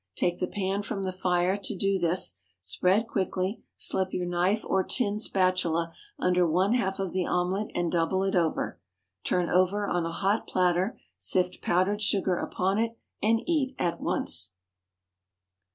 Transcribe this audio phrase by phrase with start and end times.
[0.15, 4.81] Take the pan from the fire to do this, spread quickly, slip your knife or
[4.83, 8.79] tin spatula under one half of the omelette, and double it over.
[9.23, 14.53] Turn over on a hot platter, sift powdered sugar upon it, and eat at once.